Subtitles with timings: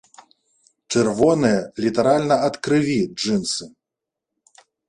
[0.93, 3.63] Чырвоныя літаральна ад крыві джынсы.